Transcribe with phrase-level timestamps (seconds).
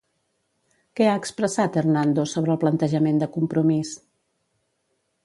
[0.99, 3.93] Què ha expressat Hernando sobre el plantejament de Compromís?